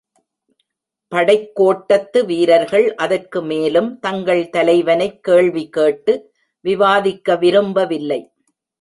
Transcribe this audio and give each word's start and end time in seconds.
படைக்கோட்டத்து 1.11 2.25
வீரர்கள் 2.25 2.95
அதற்கு 2.95 3.41
மேலும் 3.41 3.99
தங்கள் 3.99 4.43
தலைவனைக் 4.49 5.23
கேள்வி 5.23 5.69
கேட்டு 5.69 6.13
விவாதிக்க 6.65 7.35
விரும்பவில்லை. 7.35 8.21